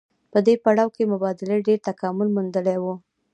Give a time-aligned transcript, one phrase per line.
[0.31, 2.93] په دې پړاو کې مبادلې ډېر تکامل موندلی وو